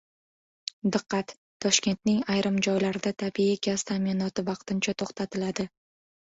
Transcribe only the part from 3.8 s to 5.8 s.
ta’minoti vaqtincha to‘xtatiladi